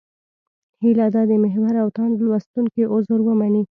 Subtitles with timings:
[0.81, 3.59] هیله ده د محور او تاند لوستونکي عذر ومني.